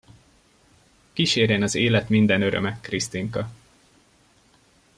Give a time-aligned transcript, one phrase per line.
[1.13, 3.51] Kísérjen az élet minden öröme, Krisztinka!